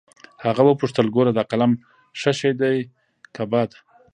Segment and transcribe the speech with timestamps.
[0.45, 1.71] هغه وپوښتل ګوره دا قلم
[2.19, 2.85] ښه شى ديه
[3.35, 3.69] که بد.